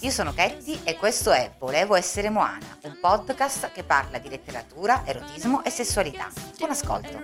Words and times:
io 0.00 0.10
sono 0.10 0.32
Ketty 0.32 0.80
e 0.82 0.96
questo 0.96 1.30
è 1.30 1.54
Volevo 1.60 1.94
essere 1.94 2.30
Moana, 2.30 2.66
un 2.82 2.98
podcast 3.00 3.70
che 3.70 3.84
parla 3.84 4.18
di 4.18 4.28
letteratura, 4.28 5.06
erotismo 5.06 5.62
e 5.62 5.70
sessualità. 5.70 6.32
Buon 6.58 6.70
ascolto! 6.70 7.22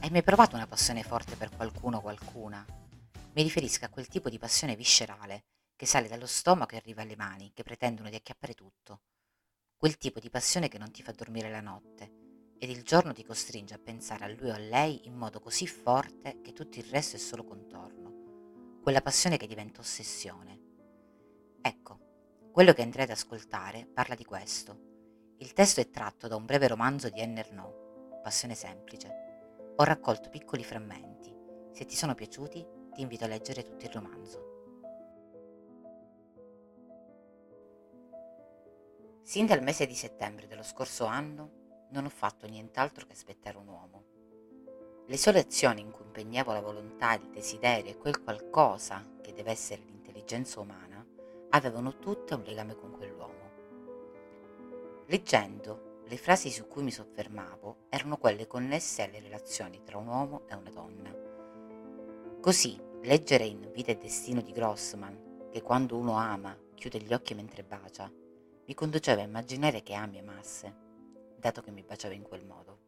Hai 0.00 0.10
mai 0.10 0.22
provato 0.22 0.56
una 0.56 0.66
passione 0.66 1.02
forte 1.02 1.36
per 1.36 1.50
qualcuno 1.54 1.98
o 1.98 2.00
qualcuna? 2.00 2.64
Mi 3.34 3.42
riferisco 3.42 3.84
a 3.84 3.88
quel 3.88 4.06
tipo 4.06 4.28
di 4.28 4.38
passione 4.38 4.76
viscerale 4.76 5.46
che 5.74 5.86
sale 5.86 6.06
dallo 6.06 6.26
stomaco 6.26 6.74
e 6.74 6.76
arriva 6.78 7.02
alle 7.02 7.16
mani, 7.16 7.50
che 7.52 7.64
pretendono 7.64 8.08
di 8.08 8.14
acchiappare 8.14 8.54
tutto. 8.54 9.00
Quel 9.76 9.98
tipo 9.98 10.20
di 10.20 10.30
passione 10.30 10.68
che 10.68 10.78
non 10.78 10.92
ti 10.92 11.02
fa 11.02 11.10
dormire 11.10 11.50
la 11.50 11.60
notte 11.60 12.54
ed 12.58 12.70
il 12.70 12.84
giorno 12.84 13.12
ti 13.12 13.24
costringe 13.24 13.74
a 13.74 13.80
pensare 13.82 14.24
a 14.24 14.28
lui 14.28 14.50
o 14.50 14.54
a 14.54 14.58
lei 14.58 15.06
in 15.06 15.14
modo 15.14 15.40
così 15.40 15.66
forte 15.66 16.40
che 16.42 16.52
tutto 16.52 16.78
il 16.78 16.84
resto 16.84 17.16
è 17.16 17.18
solo 17.18 17.42
contorno. 17.42 18.80
Quella 18.80 19.02
passione 19.02 19.36
che 19.36 19.48
diventa 19.48 19.80
ossessione. 19.80 20.60
Ecco, 21.60 22.50
quello 22.52 22.72
che 22.72 22.82
andrete 22.82 23.10
ad 23.10 23.18
ascoltare 23.18 23.84
parla 23.92 24.14
di 24.14 24.24
questo. 24.24 25.34
Il 25.38 25.52
testo 25.52 25.80
è 25.80 25.90
tratto 25.90 26.28
da 26.28 26.36
un 26.36 26.44
breve 26.44 26.68
romanzo 26.68 27.08
di 27.10 27.18
Enner 27.18 27.50
No, 27.52 28.20
Passione 28.22 28.54
semplice 28.54 29.74
ho 29.76 29.82
raccolto 29.82 30.30
piccoli 30.30 30.62
frammenti. 30.62 31.34
Se 31.72 31.84
ti 31.84 31.96
sono 31.96 32.14
piaciuti, 32.14 32.64
ti 32.94 33.02
invito 33.02 33.24
a 33.24 33.28
leggere 33.28 33.62
tutto 33.62 33.84
il 33.84 33.92
romanzo. 33.92 34.52
Sin 39.22 39.46
dal 39.46 39.62
mese 39.62 39.86
di 39.86 39.94
settembre 39.94 40.46
dello 40.46 40.62
scorso 40.62 41.06
anno 41.06 41.86
non 41.90 42.04
ho 42.04 42.10
fatto 42.10 42.46
nient'altro 42.46 43.04
che 43.04 43.12
aspettare 43.12 43.58
un 43.58 43.68
uomo. 43.68 44.04
Le 45.06 45.16
sole 45.16 45.40
azioni 45.40 45.80
in 45.80 45.90
cui 45.90 46.04
impegnavo 46.04 46.52
la 46.52 46.60
volontà, 46.60 47.14
il 47.14 47.30
desiderio 47.30 47.90
e 47.90 47.98
quel 47.98 48.22
qualcosa 48.22 49.04
che 49.20 49.32
deve 49.32 49.50
essere 49.50 49.82
l'intelligenza 49.82 50.60
umana 50.60 51.04
avevano 51.50 51.98
tutte 51.98 52.34
un 52.34 52.42
legame 52.42 52.74
con 52.74 52.92
quell'uomo. 52.92 53.50
Leggendo 55.06 56.00
le 56.06 56.16
frasi 56.16 56.50
su 56.50 56.66
cui 56.68 56.82
mi 56.82 56.90
soffermavo 56.90 57.86
erano 57.88 58.18
quelle 58.18 58.46
connesse 58.46 59.02
alle 59.02 59.20
relazioni 59.20 59.82
tra 59.82 59.98
un 59.98 60.06
uomo 60.06 60.46
e 60.48 60.54
una 60.54 60.70
donna. 60.70 61.23
Così, 62.44 62.78
leggere 63.04 63.46
in 63.46 63.70
Vita 63.72 63.90
e 63.90 63.96
Destino 63.96 64.42
di 64.42 64.52
Grossman 64.52 65.48
che 65.50 65.62
quando 65.62 65.96
uno 65.96 66.18
ama 66.18 66.54
chiude 66.74 66.98
gli 66.98 67.14
occhi 67.14 67.32
mentre 67.32 67.64
bacia, 67.64 68.12
mi 68.66 68.74
conduceva 68.74 69.22
a 69.22 69.24
immaginare 69.24 69.82
che 69.82 69.94
ami 69.94 70.18
amasse, 70.18 70.76
dato 71.38 71.62
che 71.62 71.70
mi 71.70 71.82
baciava 71.82 72.12
in 72.12 72.20
quel 72.20 72.44
modo. 72.44 72.78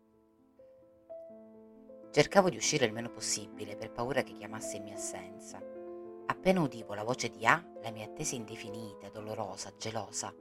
Cercavo 2.10 2.50
di 2.50 2.58
uscire 2.58 2.84
il 2.84 2.92
meno 2.92 3.08
possibile 3.08 3.76
per 3.76 3.92
paura 3.92 4.22
che 4.22 4.34
chiamasse 4.34 4.76
in 4.76 4.82
mia 4.82 4.96
assenza. 4.96 5.58
Appena 6.26 6.60
udivo 6.60 6.92
la 6.92 7.04
voce 7.04 7.30
di 7.30 7.46
A, 7.46 7.66
la 7.80 7.90
mia 7.90 8.04
attesa 8.04 8.34
indefinita, 8.34 9.08
dolorosa, 9.08 9.72
gelosa, 9.78 10.34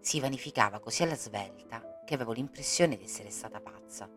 si 0.00 0.18
vanificava 0.18 0.80
così 0.80 1.04
alla 1.04 1.14
svelta 1.14 2.02
che 2.04 2.14
avevo 2.14 2.32
l'impressione 2.32 2.96
di 2.96 3.04
essere 3.04 3.30
stata 3.30 3.60
pazza. 3.60 4.10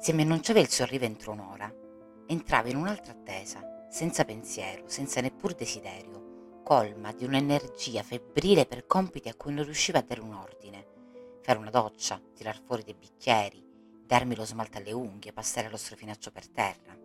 Se 0.00 0.12
mi 0.12 0.22
annunciava 0.22 0.58
il 0.58 0.68
suo 0.68 0.82
arrivo 0.82 1.04
entro 1.04 1.30
un'ora, 1.30 1.86
entravo 2.28 2.68
in 2.68 2.76
un'altra 2.76 3.12
attesa, 3.12 3.88
senza 3.90 4.24
pensiero, 4.24 4.84
senza 4.86 5.20
neppur 5.20 5.54
desiderio, 5.54 6.60
colma 6.62 7.12
di 7.12 7.24
un'energia 7.24 8.02
febbrile 8.02 8.66
per 8.66 8.86
compiti 8.86 9.28
a 9.28 9.34
cui 9.34 9.52
non 9.52 9.64
riusciva 9.64 9.98
a 9.98 10.02
dare 10.02 10.20
un 10.20 10.34
ordine. 10.34 10.86
Fare 11.42 11.58
una 11.58 11.70
doccia, 11.70 12.20
tirar 12.34 12.60
fuori 12.64 12.84
dei 12.84 12.94
bicchieri, 12.94 13.64
darmi 14.06 14.36
lo 14.36 14.44
smalto 14.44 14.78
alle 14.78 14.92
unghie, 14.92 15.32
passare 15.32 15.68
lo 15.68 15.76
strofinaccio 15.76 16.30
per 16.30 16.48
terra. 16.48 16.96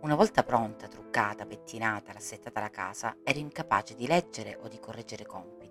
Una 0.00 0.14
volta 0.14 0.42
pronta, 0.42 0.88
truccata, 0.88 1.44
pettinata, 1.44 2.12
rassettata 2.12 2.60
la 2.60 2.70
casa, 2.70 3.16
ero 3.22 3.38
incapace 3.38 3.94
di 3.94 4.06
leggere 4.06 4.56
o 4.60 4.68
di 4.68 4.78
correggere 4.80 5.26
compiti 5.26 5.62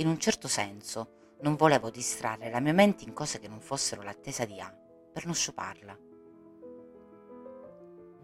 in 0.00 0.06
un 0.06 0.18
certo 0.18 0.46
senso, 0.46 1.36
non 1.40 1.56
volevo 1.56 1.90
distrarre 1.90 2.50
la 2.50 2.60
mia 2.60 2.72
mente 2.72 3.02
in 3.02 3.12
cose 3.12 3.40
che 3.40 3.48
non 3.48 3.60
fossero 3.60 4.02
l'attesa 4.02 4.44
di 4.44 4.60
A, 4.60 4.72
per 5.12 5.24
non 5.24 5.34
sciuparla. 5.34 6.07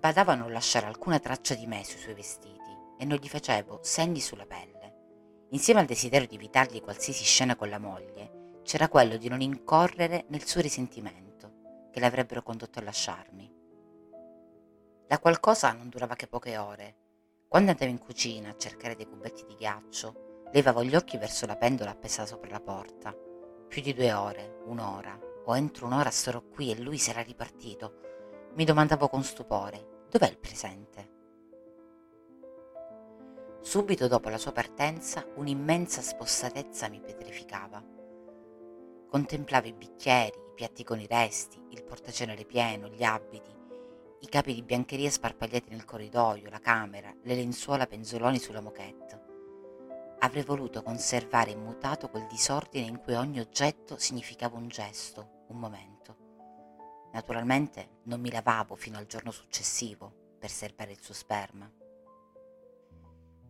Badavo 0.05 0.33
a 0.33 0.35
non 0.35 0.53
lasciare 0.53 0.85
alcuna 0.85 1.19
traccia 1.19 1.55
di 1.55 1.67
me 1.67 1.83
sui 1.83 1.99
suoi 1.99 2.13
vestiti 2.13 2.61
e 2.99 3.07
non 3.07 3.17
gli 3.17 3.27
facevo 3.27 3.79
segni 3.81 4.21
sulla 4.21 4.45
pelle. 4.45 5.47
Insieme 5.53 5.81
al 5.81 5.87
desiderio 5.87 6.27
di 6.27 6.35
evitargli 6.35 6.83
qualsiasi 6.83 7.25
scena 7.25 7.57
con 7.57 7.71
la 7.71 7.79
moglie, 7.79 8.59
c'era 8.65 8.91
quello 8.91 9.17
di 9.17 9.31
non 9.31 9.41
incorrere 9.41 10.27
nel 10.29 10.45
suo 10.45 10.61
risentimento, 10.61 11.89
che 11.91 12.01
l'avrebbero 12.01 12.43
condotto 12.43 12.81
a 12.81 12.83
lasciarmi. 12.83 13.51
La 15.07 15.19
qualcosa 15.19 15.73
non 15.73 15.89
durava 15.89 16.17
che 16.17 16.27
poche 16.27 16.59
ore. 16.59 16.97
Quando 17.49 17.71
andavo 17.71 17.91
in 17.91 17.99
cucina 17.99 18.51
a 18.51 18.59
cercare 18.59 18.97
dei 18.97 19.09
cubetti 19.09 19.47
di 19.47 19.55
ghiaccio, 19.55 20.49
Levavo 20.53 20.85
gli 20.85 20.97
occhi 20.97 21.17
verso 21.17 21.47
la 21.47 21.57
pendola 21.57 21.93
appesa 21.93 22.27
sopra 22.27 22.51
la 22.51 22.61
porta. 22.61 23.17
Più 23.67 23.81
di 23.81 23.95
due 23.95 24.13
ore, 24.13 24.61
un'ora, 24.67 25.19
o 25.47 25.57
entro 25.57 25.87
un'ora 25.87 26.11
sarò 26.11 26.43
qui 26.43 26.73
e 26.73 26.79
lui 26.79 26.99
sarà 26.99 27.23
ripartito. 27.23 28.03
Mi 28.57 28.65
domandavo 28.65 29.09
con 29.09 29.25
stupore, 29.25 29.93
dov'è 30.15 30.31
il 30.31 30.39
presente? 30.39 31.11
Subito 33.63 34.07
dopo 34.07 34.29
la 34.29 34.39
sua 34.39 34.53
partenza 34.53 35.27
un'immensa 35.35 36.03
spossatezza 36.03 36.89
mi 36.89 37.01
petrificava. 37.01 37.83
Contemplavo 39.09 39.67
i 39.67 39.73
bicchieri, 39.73 40.37
i 40.37 40.55
piatti 40.55 40.85
con 40.85 41.01
i 41.01 41.09
resti, 41.09 41.61
il 41.71 41.83
portacenere 41.83 42.45
pieno, 42.45 42.87
gli 42.87 43.03
abiti, 43.03 43.51
i 44.21 44.29
capi 44.29 44.55
di 44.55 44.63
biancheria 44.63 45.11
sparpagliati 45.11 45.71
nel 45.71 45.85
corridoio, 45.85 46.49
la 46.49 46.61
camera, 46.61 47.13
le 47.23 47.35
lenzuola 47.35 47.89
penzoloni 47.89 48.39
sulla 48.39 48.61
moquette. 48.61 49.23
Avrei 50.21 50.45
voluto 50.45 50.85
conservare 50.85 51.51
immutato 51.51 52.09
quel 52.09 52.29
disordine 52.29 52.87
in 52.87 53.01
cui 53.01 53.15
ogni 53.15 53.41
oggetto 53.41 53.99
significava 53.99 54.57
un 54.57 54.69
gesto, 54.69 55.47
un 55.49 55.59
momento. 55.59 56.24
Naturalmente 57.15 58.01
non 58.05 58.21
mi 58.21 58.31
lavavo 58.31 58.77
fino 58.77 58.99
al 58.99 59.07
giorno 59.07 59.31
successivo 59.31 60.37
per 60.39 60.51
serbare 60.51 60.93
il 60.93 61.01
suo 61.01 61.15
sperma. 61.15 61.71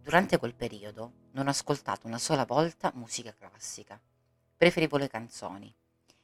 Durante 0.00 0.38
quel 0.38 0.54
periodo 0.54 1.28
non 1.32 1.48
ho 1.48 1.50
ascoltato 1.50 2.06
una 2.06 2.18
sola 2.18 2.44
volta 2.44 2.92
musica 2.94 3.34
classica. 3.34 4.00
Preferivo 4.56 4.96
le 4.96 5.08
canzoni. 5.08 5.74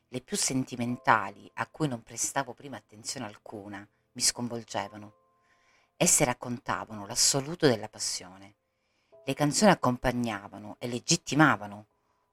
Le 0.08 0.20
più 0.20 0.36
sentimentali, 0.36 1.50
a 1.54 1.66
cui 1.66 1.88
non 1.88 2.02
prestavo 2.02 2.54
prima 2.54 2.76
attenzione 2.76 3.26
alcuna, 3.26 3.86
mi 4.12 4.22
sconvolgevano. 4.22 5.14
Esse 5.96 6.24
raccontavano 6.24 7.06
l'assoluto 7.06 7.66
della 7.66 7.88
passione 7.88 8.54
le 9.30 9.34
canzoni 9.34 9.70
accompagnavano 9.70 10.76
e 10.78 10.88
legittimavano 10.88 11.86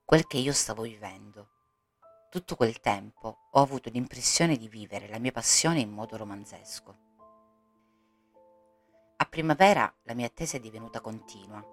quel 0.06 0.26
che 0.26 0.38
io 0.38 0.54
stavo 0.54 0.84
vivendo. 0.84 1.57
Tutto 2.30 2.58
quel 2.58 2.82
tempo 2.82 3.48
ho 3.52 3.62
avuto 3.62 3.90
l'impressione 3.90 4.58
di 4.58 4.68
vivere 4.68 5.08
la 5.08 5.18
mia 5.18 5.32
passione 5.32 5.80
in 5.80 5.90
modo 5.90 6.18
romanzesco. 6.18 6.98
A 9.16 9.26
primavera 9.26 9.92
la 10.04 10.14
mia 10.14 10.26
attesa 10.26 10.58
è 10.58 10.60
divenuta 10.60 11.00
continua. 11.00 11.66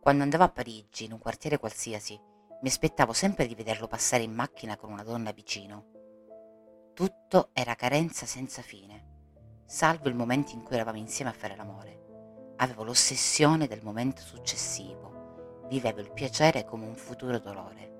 Quando 0.00 0.22
andavo 0.22 0.44
a 0.44 0.48
Parigi, 0.48 1.04
in 1.04 1.12
un 1.12 1.18
quartiere 1.18 1.58
qualsiasi, 1.58 2.18
mi 2.62 2.68
aspettavo 2.68 3.12
sempre 3.12 3.46
di 3.46 3.54
vederlo 3.54 3.86
passare 3.86 4.22
in 4.22 4.32
macchina 4.32 4.78
con 4.78 4.90
una 4.90 5.02
donna 5.02 5.30
vicino. 5.30 6.90
Tutto 6.94 7.50
era 7.52 7.74
carenza 7.74 8.24
senza 8.24 8.62
fine, 8.62 9.64
salvo 9.66 10.08
il 10.08 10.14
momento 10.14 10.54
in 10.54 10.62
cui 10.62 10.76
eravamo 10.76 10.96
insieme 10.96 11.30
a 11.30 11.34
fare 11.34 11.54
l'amore. 11.54 12.54
Avevo 12.56 12.82
l'ossessione 12.82 13.66
del 13.66 13.82
momento 13.82 14.22
successivo, 14.22 15.66
vivevo 15.68 16.00
il 16.00 16.12
piacere 16.12 16.64
come 16.64 16.86
un 16.86 16.96
futuro 16.96 17.38
dolore. 17.38 17.92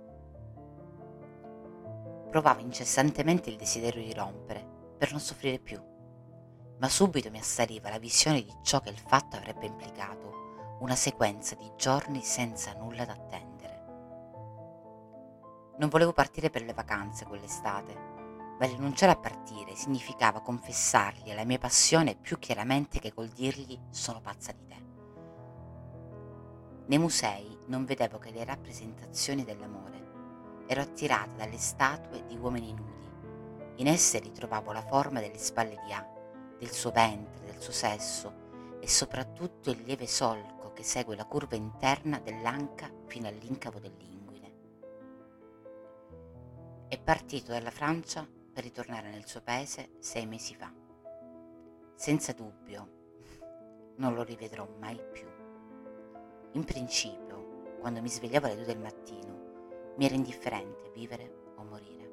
Provavo 2.33 2.61
incessantemente 2.63 3.51
il 3.51 3.59
desiderio 3.59 4.03
di 4.03 4.15
rompere, 4.15 4.67
per 4.97 5.11
non 5.11 5.21
soffrire 5.21 5.59
più, 5.59 5.79
ma 6.79 6.89
subito 6.89 7.29
mi 7.31 7.37
assaliva 7.39 7.91
la 7.91 7.99
visione 7.99 8.41
di 8.41 8.51
ciò 8.63 8.81
che 8.81 8.89
il 8.89 8.97
fatto 8.97 9.37
avrebbe 9.37 9.67
implicato, 9.67 10.79
una 10.81 10.95
sequenza 10.95 11.55
di 11.57 11.71
giorni 11.77 12.23
senza 12.23 12.73
nulla 12.73 13.05
da 13.05 13.13
attendere. 13.13 13.85
Non 15.77 15.91
volevo 15.91 16.15
partire 16.15 16.49
per 16.49 16.63
le 16.63 16.73
vacanze 16.73 17.27
quell'estate, 17.27 17.95
ma 18.59 18.65
rinunciare 18.65 19.13
a 19.13 19.17
partire 19.17 19.75
significava 19.75 20.41
confessargli 20.41 21.35
la 21.35 21.45
mia 21.45 21.59
passione 21.59 22.17
più 22.17 22.39
chiaramente 22.39 22.99
che 22.99 23.13
col 23.13 23.29
dirgli 23.29 23.79
sono 23.91 24.23
pazza 24.23 24.53
di 24.53 24.67
te. 24.67 24.83
Nei 26.87 26.99
musei 26.99 27.59
non 27.67 27.85
vedevo 27.85 28.17
che 28.17 28.31
le 28.31 28.43
rappresentazioni 28.43 29.45
dell'amore. 29.45 30.12
Ero 30.73 30.81
attirata 30.81 31.35
dalle 31.37 31.59
statue 31.59 32.25
di 32.25 32.35
uomini 32.35 32.73
nudi. 32.73 33.07
In 33.83 33.89
esse 33.89 34.19
ritrovavo 34.21 34.73
la 34.73 34.81
forma 34.81 35.21
delle 35.21 35.37
spalle 35.37 35.79
di 35.85 35.93
A, 35.93 36.03
del 36.59 36.71
suo 36.71 36.91
ventre, 36.91 37.45
del 37.45 37.61
suo 37.61 37.75
sesso, 37.75 38.79
e 38.81 38.89
soprattutto 38.89 39.69
il 39.69 39.83
lieve 39.83 40.07
solco 40.07 40.73
che 40.73 40.83
segue 40.83 41.15
la 41.15 41.27
curva 41.27 41.57
interna 41.57 42.21
dell'anca 42.21 42.91
fino 43.05 43.29
all'incavo 43.29 43.81
dell'inguine. 43.81 44.53
È 46.89 46.99
partito 46.99 47.53
dalla 47.53 47.71
Francia 47.71 48.27
per 48.27 48.63
ritornare 48.63 49.11
nel 49.11 49.27
suo 49.27 49.43
paese 49.43 49.97
sei 49.99 50.25
mesi 50.25 50.55
fa. 50.55 50.73
Senza 51.97 52.33
dubbio, 52.33 53.93
non 53.97 54.15
lo 54.15 54.23
rivedrò 54.23 54.67
mai 54.79 54.99
più. 55.13 55.27
In 56.53 56.65
principio, 56.65 57.77
quando 57.79 58.01
mi 58.01 58.09
svegliavo 58.09 58.47
alle 58.47 58.57
due 58.57 58.65
del 58.65 58.79
mattino, 58.79 59.32
mi 59.97 60.07
era 60.07 60.15
indifferente 60.15 60.91
vivere 60.95 61.53
o 61.57 61.65
morire. 61.65 62.13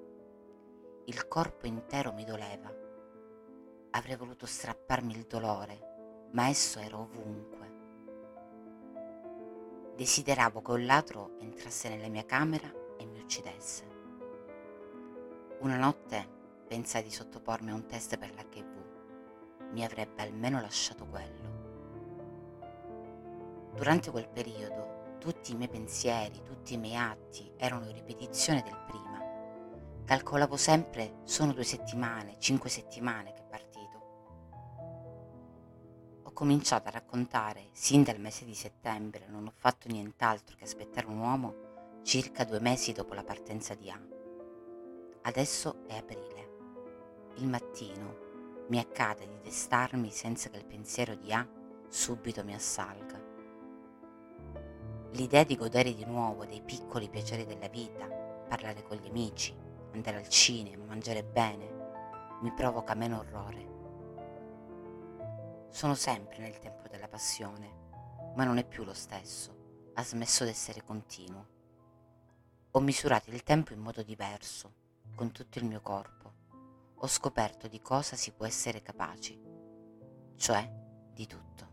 Il 1.06 1.28
corpo 1.28 1.66
intero 1.66 2.12
mi 2.14 2.26
doleva. 2.26 2.72
Avrei 3.92 4.16
voluto 4.16 4.46
strapparmi 4.46 5.14
il 5.14 5.26
dolore, 5.26 6.28
ma 6.32 6.50
esso 6.50 6.80
era 6.80 6.98
ovunque. 6.98 7.78
Desideravo 9.96 10.62
che 10.62 10.72
un 10.72 10.86
ladro 10.86 11.38
entrasse 11.40 11.90
nella 11.90 12.10
mia 12.10 12.26
camera 12.26 12.72
e 12.98 13.06
mi 13.06 13.20
uccidesse. 13.20 13.88
Una 15.60 15.78
notte 15.78 16.38
pensai 16.68 17.04
di 17.04 17.12
sottopormi 17.12 17.72
a 17.72 17.76
un 17.76 17.86
test 17.86 18.18
per 18.18 18.34
l'HIV. 18.34 19.72
Mi 19.72 19.84
avrebbe 19.84 20.22
almeno 20.22 20.62
lasciato 20.62 21.06
quello. 21.06 21.58
Durante 23.74 24.12
quel 24.12 24.30
periodo 24.30 24.99
tutti 25.20 25.52
i 25.52 25.56
miei 25.56 25.70
pensieri, 25.70 26.42
tutti 26.44 26.74
i 26.74 26.78
miei 26.78 26.96
atti 26.96 27.52
erano 27.58 27.92
ripetizione 27.92 28.64
del 28.64 28.78
prima. 28.88 29.22
Calcolavo 30.06 30.58
sempre 30.58 31.20
sono 31.26 31.54
due 31.54 31.64
settimane, 31.64 32.38
cinque 32.40 32.70
settimane 32.70 33.34
che 33.34 33.42
è 33.42 33.46
partito. 33.46 33.98
Ho 36.24 36.32
cominciato 36.32 36.88
a 36.88 36.92
raccontare, 36.92 37.68
sin 37.74 38.04
dal 38.04 38.20
mese 38.20 38.46
di 38.46 38.56
settembre, 38.56 39.28
non 39.28 39.46
ho 39.46 39.54
fatto 39.54 39.88
nient'altro 39.88 40.56
che 40.56 40.64
aspettare 40.64 41.06
un 41.06 41.20
uomo 41.20 41.68
circa 42.02 42.46
due 42.46 42.60
mesi 42.60 42.94
dopo 42.94 43.14
la 43.14 43.24
partenza 43.24 43.76
di 43.76 43.90
A. 43.92 44.02
Adesso 45.24 45.86
è 45.86 45.98
aprile. 45.98 46.48
Il 47.36 47.48
mattino 47.48 48.66
mi 48.70 48.80
accade 48.80 49.28
di 49.28 49.40
destarmi 49.44 50.10
senza 50.10 50.50
che 50.50 50.58
il 50.58 50.66
pensiero 50.66 51.14
di 51.16 51.32
A 51.34 51.48
subito 51.88 52.44
mi 52.44 52.54
assalga. 52.54 53.29
L'idea 55.14 55.44
di 55.44 55.56
godere 55.56 55.94
di 55.94 56.06
nuovo 56.06 56.46
dei 56.46 56.62
piccoli 56.62 57.10
piaceri 57.10 57.46
della 57.46 57.68
vita, 57.68 58.06
parlare 58.06 58.84
con 58.84 58.98
gli 58.98 59.08
amici, 59.08 59.56
andare 59.94 60.18
al 60.18 60.28
cinema, 60.30 60.86
mangiare 60.86 61.24
bene, 61.24 62.38
mi 62.42 62.54
provoca 62.54 62.94
meno 62.94 63.20
orrore. 63.20 63.78
Sono 65.70 65.96
sempre 65.96 66.38
nel 66.40 66.60
tempo 66.60 66.88
della 66.88 67.08
passione, 67.08 67.88
ma 68.36 68.44
non 68.44 68.58
è 68.58 68.66
più 68.66 68.84
lo 68.84 68.94
stesso, 68.94 69.92
ha 69.96 70.04
smesso 70.04 70.46
d'essere 70.46 70.84
continuo. 70.84 71.48
Ho 72.72 72.80
misurato 72.80 73.32
il 73.32 73.44
tempo 73.44 73.74
in 73.74 73.80
modo 73.80 74.04
diverso, 74.04 74.74
con 75.16 75.32
tutto 75.32 75.58
il 75.58 75.66
mio 75.66 75.82
corpo. 75.82 76.34
Ho 76.96 77.08
scoperto 77.08 77.68
di 77.68 77.82
cosa 77.82 78.16
si 78.16 78.32
può 78.32 78.46
essere 78.46 78.82
capaci, 78.82 79.42
cioè 80.36 80.70
di 81.12 81.26
tutto. 81.26 81.69